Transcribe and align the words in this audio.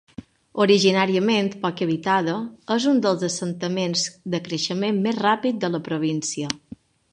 Originàriament 0.63 1.49
poc 1.65 1.83
habitada, 1.87 2.33
és 2.77 2.89
un 2.93 3.03
dels 3.07 3.27
assentaments 3.29 4.07
de 4.37 4.43
creixement 4.49 5.01
més 5.07 5.23
ràpid 5.27 5.63
de 5.67 5.73
la 5.77 5.85
província. 5.93 6.53